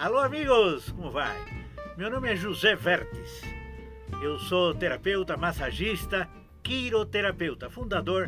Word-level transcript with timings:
Alô, 0.00 0.16
amigos, 0.16 0.90
como 0.92 1.10
vai? 1.10 1.36
Meu 1.94 2.08
nome 2.08 2.32
é 2.32 2.34
José 2.34 2.74
Vertes. 2.74 3.42
Eu 4.22 4.38
sou 4.38 4.74
terapeuta, 4.74 5.36
massagista, 5.36 6.26
quiroterapeuta, 6.62 7.68
fundador 7.68 8.26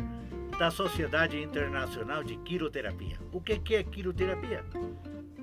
da 0.59 0.69
Sociedade 0.69 1.41
Internacional 1.41 2.23
de 2.23 2.37
Quiroterapia. 2.37 3.17
O 3.31 3.41
que 3.41 3.73
é 3.73 3.83
quiroterapia? 3.83 4.63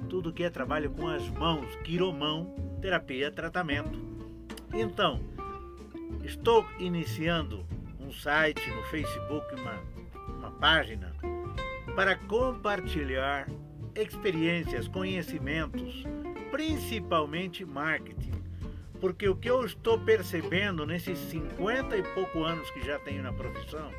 Tudo 0.09 0.33
que 0.33 0.45
é 0.45 0.51
trabalho 0.51 0.93
com 0.93 1.09
as 1.09 1.29
mãos, 1.31 1.67
quiromão, 1.83 2.55
terapia, 2.81 3.33
tratamento. 3.33 3.99
Então, 4.73 5.21
estou 6.23 6.65
iniciando 6.79 7.67
um 7.99 8.13
site 8.13 8.71
no 8.71 8.85
Facebook, 8.85 9.53
uma, 9.57 9.81
uma 10.39 10.51
página, 10.53 11.13
para 11.97 12.15
compartilhar 12.15 13.49
experiências, 13.97 14.87
conhecimentos, 14.87 16.05
principalmente 16.51 17.65
marketing. 17.65 18.33
Porque 19.01 19.29
o 19.29 19.35
que 19.35 19.49
eu 19.49 19.65
estou 19.65 19.99
percebendo 19.99 20.85
nesses 20.85 21.19
50 21.19 21.97
e 21.97 22.03
pouco 22.15 22.45
anos 22.45 22.71
que 22.71 22.83
já 22.83 22.99
tenho 22.99 23.23
na 23.23 23.33
profissão 23.33 23.91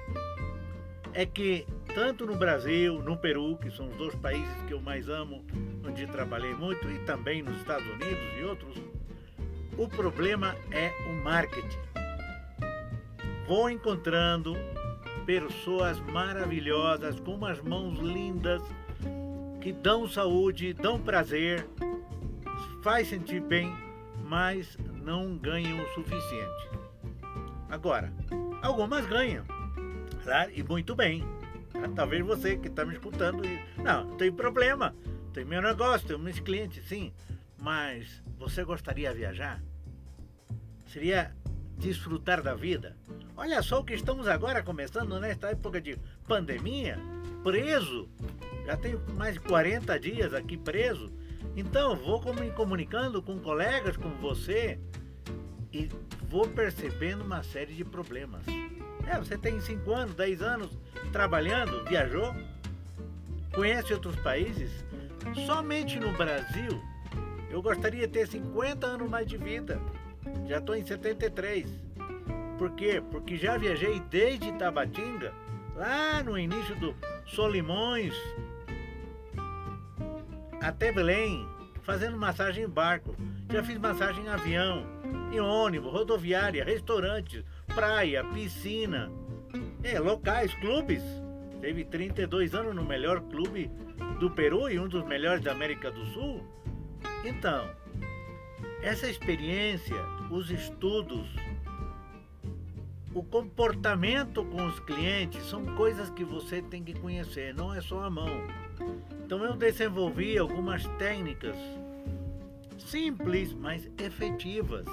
é 1.14 1.26
que 1.26 1.66
tanto 1.94 2.26
no 2.26 2.36
Brasil, 2.36 3.02
no 3.02 3.18
Peru, 3.18 3.58
que 3.58 3.70
são 3.70 3.90
os 3.90 3.96
dois 3.98 4.16
países 4.16 4.56
que 4.68 4.74
eu 4.74 4.82
mais 4.82 5.10
amo, 5.10 5.44
onde 5.86 6.08
trabalhei 6.08 6.54
muito, 6.54 6.90
e 6.90 7.00
também 7.00 7.42
nos 7.42 7.58
Estados 7.58 7.86
Unidos 7.86 8.24
e 8.40 8.44
outros, 8.44 8.78
o 9.78 9.88
problema 9.88 10.56
é 10.72 10.92
o 11.10 11.24
marketing. 11.24 11.80
Vou 13.48 13.70
encontrando 13.70 14.56
pessoas 15.26 16.00
maravilhosas, 16.00 17.20
com 17.20 17.36
umas 17.36 17.60
mãos 17.62 18.00
lindas, 18.00 18.62
que 19.60 19.74
dão 19.74 20.08
saúde, 20.08 20.74
dão 20.74 21.00
prazer, 21.00 21.68
faz 22.82 23.08
sentir 23.08 23.42
bem, 23.42 23.72
mas 24.26 24.78
não 25.04 25.38
ganham 25.38 25.82
o 25.82 25.94
suficiente. 25.94 26.70
Agora, 27.70 28.12
algumas 28.62 29.06
ganham, 29.06 29.46
claro, 30.24 30.52
e 30.54 30.64
muito 30.64 30.96
bem. 30.96 31.24
Tá? 31.72 31.88
Talvez 31.96 32.26
você 32.26 32.58
que 32.58 32.68
está 32.68 32.84
me 32.84 32.94
escutando, 32.94 33.44
não 33.78 34.18
tem 34.18 34.32
problema, 34.32 34.96
tem 35.32 35.46
meu 35.46 35.62
negócio, 35.62 36.08
tem 36.08 36.18
meus 36.18 36.40
clientes, 36.40 36.86
sim, 36.88 37.14
mas 37.62 38.22
você 38.38 38.64
gostaria 38.64 39.12
de 39.12 39.20
viajar? 39.20 39.62
Seria 40.88 41.34
desfrutar 41.78 42.42
da 42.42 42.56
vida? 42.56 42.98
Olha 43.38 43.62
só 43.62 43.80
o 43.80 43.84
que 43.86 43.94
estamos 43.94 44.28
agora 44.28 44.62
começando 44.62 45.20
nesta 45.20 45.50
época 45.52 45.80
de 45.80 45.98
pandemia, 46.28 46.98
preso, 47.44 48.10
já 48.66 48.76
tenho 48.76 49.02
mais 49.16 49.36
de 49.36 49.40
40 49.40 50.00
dias 50.00 50.34
aqui 50.34 50.58
preso, 50.58 51.12
então 51.56 51.96
vou 51.96 52.22
me 52.34 52.52
comunicando 52.52 53.22
com 53.22 53.40
colegas 53.40 53.98
como 53.98 54.16
você 54.16 54.80
e 55.74 55.90
vou 56.30 56.48
percebendo 56.48 57.24
uma 57.24 57.44
série 57.44 57.74
de 57.74 57.84
problemas. 57.84 58.46
É, 59.08 59.18
você 59.18 59.38
tem 59.38 59.60
5 59.60 59.92
anos, 59.92 60.16
10 60.16 60.42
anos 60.42 60.70
trabalhando, 61.12 61.84
viajou, 61.86 62.34
conhece 63.54 63.94
outros 63.94 64.16
países. 64.18 64.72
Somente 65.46 66.00
no 66.00 66.12
Brasil 66.14 66.82
eu 67.50 67.62
gostaria 67.62 68.08
de 68.08 68.14
ter 68.14 68.28
50 68.28 68.88
anos 68.88 69.10
mais 69.10 69.28
de 69.28 69.38
vida. 69.38 69.80
Já 70.48 70.60
estou 70.60 70.76
em 70.76 70.86
73. 70.86 71.68
Por 72.58 72.72
quê? 72.72 73.04
Porque 73.12 73.36
já 73.38 73.58
viajei 73.58 74.00
desde 74.10 74.52
Tabatinga, 74.54 75.34
lá 75.76 76.24
no 76.24 76.38
início 76.38 76.76
do 76.80 76.96
Solimões, 77.26 78.14
até 80.62 80.92
Belém, 80.92 81.48
fazendo 81.82 82.18
massagem 82.18 82.64
em 82.64 82.70
barco. 82.70 83.16
Já 83.52 83.64
fiz 83.64 83.78
massagem 83.78 84.24
em 84.24 84.30
avião, 84.30 84.86
em 85.32 85.40
ônibus, 85.40 85.92
rodoviária, 85.92 86.64
restaurantes, 86.64 87.44
praia, 87.68 88.24
piscina. 88.24 89.12
É, 89.84 90.00
locais, 90.00 90.54
clubes. 90.56 91.04
Teve 91.60 91.84
32 91.86 92.56
anos 92.56 92.76
no 92.76 92.84
melhor 92.84 93.22
clube 93.22 93.70
do 94.20 94.30
Peru 94.32 94.70
e 94.70 94.80
um 94.80 94.88
dos 94.88 95.04
melhores 95.06 95.44
da 95.44 95.52
América 95.52 95.92
do 95.92 96.06
Sul. 96.08 96.44
Então, 97.26 97.70
essa 98.82 99.08
experiência, 99.08 99.96
os 100.30 100.50
estudos, 100.50 101.28
o 103.14 103.24
comportamento 103.24 104.44
com 104.46 104.66
os 104.66 104.80
clientes 104.80 105.44
são 105.50 105.66
coisas 105.76 106.10
que 106.10 106.24
você 106.24 106.62
tem 106.62 106.84
que 106.84 106.94
conhecer, 106.94 107.54
não 107.54 107.74
é 107.74 107.82
só 107.82 108.04
a 108.04 108.10
mão. 108.10 108.48
Então 109.26 109.44
eu 109.44 109.54
desenvolvi 109.54 110.38
algumas 110.38 110.86
técnicas 110.98 111.56
simples, 112.80 113.54
mas 113.54 113.90
efetivas, 113.98 114.86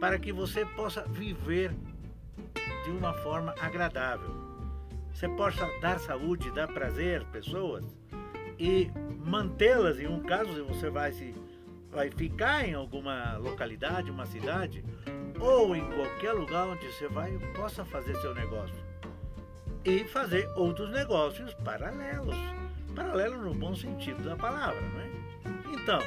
para 0.00 0.18
que 0.18 0.32
você 0.32 0.64
possa 0.64 1.02
viver 1.02 1.72
de 2.84 2.90
uma 2.90 3.12
forma 3.14 3.54
agradável. 3.60 4.30
Você 5.12 5.28
possa 5.28 5.68
dar 5.80 6.00
saúde, 6.00 6.50
dar 6.50 6.68
prazer 6.68 7.20
às 7.20 7.28
pessoas 7.28 7.84
e 8.58 8.90
mantê-las 9.24 9.98
em 9.98 10.06
um 10.06 10.20
caso 10.20 10.64
você 10.64 10.90
vai 10.90 11.12
se 11.12 11.34
vai 11.92 12.10
ficar 12.10 12.66
em 12.66 12.74
alguma 12.74 13.36
localidade, 13.36 14.10
uma 14.10 14.26
cidade 14.26 14.84
ou 15.38 15.76
em 15.76 15.84
qualquer 15.92 16.32
lugar 16.32 16.66
onde 16.66 16.86
você 16.92 17.06
vai 17.08 17.30
possa 17.54 17.84
fazer 17.84 18.16
seu 18.16 18.34
negócio 18.34 18.82
e 19.84 20.04
fazer 20.04 20.48
outros 20.56 20.90
negócios 20.90 21.54
paralelos 21.54 22.36
Paralelo 22.94 23.42
no 23.42 23.54
bom 23.54 23.74
sentido 23.74 24.22
da 24.22 24.36
palavra, 24.36 24.80
não 24.80 25.00
é? 25.00 25.82
Então, 25.82 25.98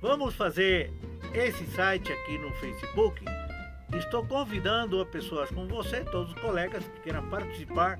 vamos 0.00 0.34
fazer 0.34 0.90
esse 1.34 1.66
site 1.66 2.10
aqui 2.12 2.38
no 2.38 2.50
Facebook. 2.52 3.22
Estou 3.96 4.26
convidando 4.26 5.00
a 5.00 5.06
pessoas 5.06 5.50
como 5.50 5.68
você, 5.68 6.00
todos 6.04 6.32
os 6.32 6.40
colegas 6.40 6.84
que 6.84 7.00
queiram 7.02 7.28
participar 7.28 7.98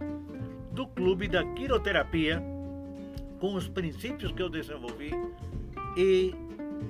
do 0.72 0.86
clube 0.88 1.28
da 1.28 1.44
quiroterapia 1.52 2.42
com 3.38 3.54
os 3.54 3.68
princípios 3.68 4.32
que 4.32 4.42
eu 4.42 4.48
desenvolvi 4.48 5.12
e 5.96 6.34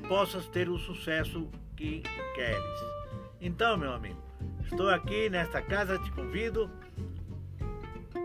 possas 0.08 0.46
ter 0.46 0.68
o 0.68 0.78
sucesso 0.78 1.48
que 1.76 2.02
queres. 2.34 2.84
Então, 3.40 3.76
meu 3.76 3.92
amigo, 3.92 4.22
estou 4.62 4.88
aqui 4.88 5.28
nesta 5.28 5.60
casa, 5.60 5.98
te 5.98 6.10
convido. 6.12 6.70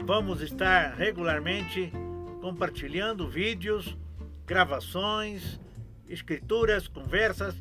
Vamos 0.06 0.42
estar 0.42 0.96
regularmente 0.96 1.92
compartilhando 2.42 3.28
vídeos, 3.28 3.98
gravações, 4.46 5.60
escrituras, 6.08 6.88
conversas 6.88 7.56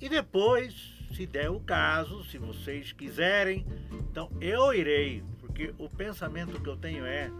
e 0.00 0.08
depois, 0.08 0.74
se 1.12 1.26
der 1.26 1.50
o 1.50 1.60
caso, 1.60 2.24
se 2.24 2.38
vocês 2.38 2.92
quiserem, 2.92 3.66
então 4.10 4.30
eu 4.40 4.72
irei, 4.72 5.22
porque 5.40 5.74
o 5.76 5.88
pensamento 5.88 6.60
que 6.60 6.68
eu 6.68 6.76
tenho 6.76 7.04
é, 7.04 7.30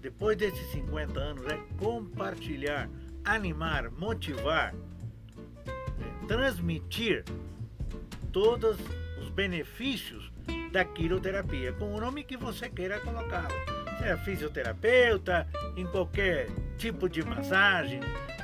depois 0.00 0.36
desses 0.36 0.70
50 0.72 1.18
anos, 1.18 1.46
é 1.46 1.58
compartilhar, 1.78 2.90
animar, 3.24 3.90
motivar, 3.90 4.74
transmitir 6.26 7.24
todos 8.32 8.78
os 9.20 9.28
benefícios 9.30 10.30
da 10.72 10.84
quiroterapia, 10.84 11.72
com 11.72 11.94
o 11.94 12.00
nome 12.00 12.24
que 12.24 12.36
você 12.36 12.68
queira 12.68 13.00
colocá-lo 13.00 13.74
é 14.02 14.16
fisioterapeuta, 14.16 15.46
em 15.76 15.86
qualquer 15.86 16.48
tipo 16.76 17.08
de 17.08 17.22
massagem 17.22 18.00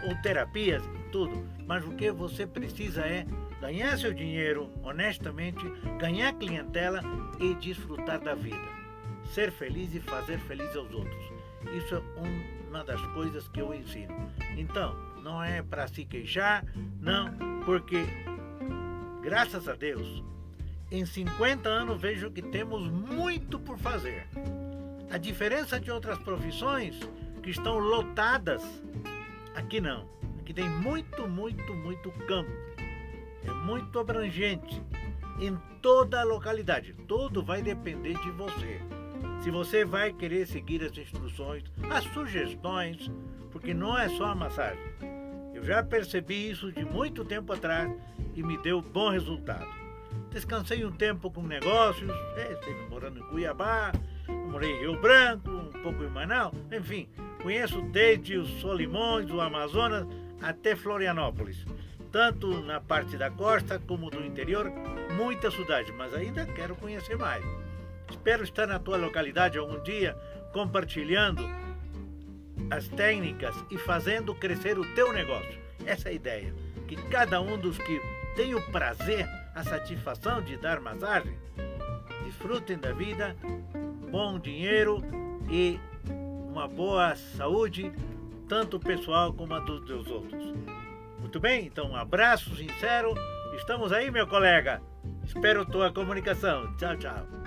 ou 0.06 0.14
terapias, 0.22 0.82
tudo. 1.12 1.46
Mas 1.66 1.84
o 1.84 1.92
que 1.92 2.10
você 2.10 2.46
precisa 2.46 3.02
é 3.02 3.26
ganhar 3.60 3.98
seu 3.98 4.12
dinheiro 4.12 4.70
honestamente, 4.82 5.62
ganhar 5.98 6.32
clientela 6.34 7.02
e 7.38 7.54
desfrutar 7.54 8.20
da 8.20 8.34
vida. 8.34 8.80
Ser 9.34 9.52
feliz 9.52 9.94
e 9.94 10.00
fazer 10.00 10.38
feliz 10.40 10.74
aos 10.74 10.92
outros. 10.92 11.32
Isso 11.76 11.94
é 11.94 12.02
uma 12.70 12.84
das 12.84 13.04
coisas 13.08 13.48
que 13.48 13.60
eu 13.60 13.74
ensino. 13.74 14.14
Então, 14.56 14.96
não 15.24 15.42
é 15.42 15.60
para 15.60 15.88
se 15.88 16.04
queixar, 16.04 16.64
não, 17.00 17.34
porque 17.64 18.06
graças 19.20 19.68
a 19.68 19.74
Deus, 19.74 20.22
em 20.90 21.04
50 21.04 21.68
anos 21.68 22.00
vejo 22.00 22.30
que 22.30 22.40
temos 22.40 22.88
muito 22.88 23.58
por 23.58 23.76
fazer. 23.76 24.26
A 25.10 25.18
diferença 25.18 25.80
de 25.80 25.90
outras 25.90 26.18
profissões 26.20 26.96
que 27.42 27.50
estão 27.50 27.78
lotadas, 27.78 28.62
aqui 29.56 29.80
não. 29.80 30.08
Aqui 30.38 30.54
tem 30.54 30.68
muito, 30.68 31.26
muito, 31.28 31.74
muito 31.74 32.12
campo. 32.26 32.50
É 33.44 33.50
muito 33.50 33.98
abrangente 33.98 34.80
em 35.40 35.56
toda 35.82 36.20
a 36.20 36.24
localidade. 36.24 36.94
Tudo 37.08 37.42
vai 37.42 37.62
depender 37.62 38.14
de 38.20 38.30
você. 38.30 38.80
Se 39.40 39.50
você 39.50 39.84
vai 39.84 40.12
querer 40.12 40.46
seguir 40.46 40.84
as 40.84 40.96
instruções, 40.96 41.64
as 41.90 42.04
sugestões, 42.04 43.10
porque 43.50 43.72
não 43.72 43.98
é 43.98 44.08
só 44.10 44.26
a 44.26 44.34
massagem. 44.34 44.84
Eu 45.54 45.64
já 45.64 45.82
percebi 45.82 46.50
isso 46.50 46.70
de 46.70 46.84
muito 46.84 47.24
tempo 47.24 47.52
atrás 47.52 47.90
e 48.34 48.42
me 48.42 48.58
deu 48.58 48.80
bom 48.82 49.10
resultado. 49.10 49.66
Descansei 50.30 50.84
um 50.84 50.92
tempo 50.92 51.30
com 51.30 51.42
negócios, 51.42 52.10
é, 52.36 52.52
estive 52.52 52.86
morando 52.88 53.18
em 53.18 53.22
Cuiabá, 53.22 53.92
morei 54.50 54.72
em 54.72 54.80
Rio 54.80 55.00
Branco, 55.00 55.50
um 55.50 55.82
pouco 55.82 56.04
em 56.04 56.08
Manaus, 56.08 56.54
enfim, 56.70 57.08
conheço 57.42 57.80
desde 57.82 58.36
os 58.36 58.48
Solimões, 58.60 59.30
o 59.30 59.40
Amazonas, 59.40 60.06
até 60.40 60.76
Florianópolis. 60.76 61.64
tanto 62.10 62.60
na 62.62 62.80
parte 62.80 63.16
da 63.16 63.30
costa 63.30 63.78
como 63.78 64.10
do 64.10 64.24
interior, 64.24 64.70
muita 65.16 65.50
saudade, 65.50 65.92
mas 65.92 66.12
ainda 66.12 66.44
quero 66.44 66.74
conhecer 66.74 67.16
mais. 67.16 67.44
Espero 68.10 68.42
estar 68.42 68.66
na 68.66 68.78
tua 68.78 68.96
localidade 68.96 69.56
algum 69.56 69.80
dia 69.82 70.16
compartilhando 70.52 71.42
as 72.70 72.88
técnicas 72.88 73.54
e 73.70 73.78
fazendo 73.78 74.34
crescer 74.34 74.78
o 74.78 74.94
teu 74.94 75.12
negócio. 75.12 75.58
Essa 75.86 76.08
é 76.08 76.12
a 76.12 76.14
ideia. 76.14 76.54
Que 76.86 76.96
cada 77.08 77.40
um 77.40 77.58
dos 77.58 77.78
que 77.78 78.00
tem 78.36 78.54
o 78.54 78.62
prazer, 78.70 79.26
a 79.54 79.62
satisfação 79.62 80.42
de 80.42 80.56
dar 80.56 80.80
massagem, 80.80 81.36
desfrutem 82.24 82.78
da 82.78 82.92
vida, 82.92 83.36
bom 84.10 84.38
dinheiro 84.38 85.02
e 85.48 85.78
uma 86.50 86.68
boa 86.68 87.14
saúde, 87.14 87.92
tanto 88.48 88.78
pessoal 88.78 89.32
como 89.32 89.54
a 89.54 89.60
dos, 89.60 89.84
dos 89.84 90.06
outros. 90.08 90.54
Muito 91.18 91.38
bem? 91.38 91.66
Então, 91.66 91.90
um 91.90 91.96
abraço 91.96 92.54
sincero. 92.56 93.14
Estamos 93.56 93.92
aí, 93.92 94.10
meu 94.10 94.26
colega. 94.26 94.82
Espero 95.24 95.64
tua 95.64 95.92
comunicação. 95.92 96.74
Tchau, 96.76 96.96
tchau. 96.96 97.39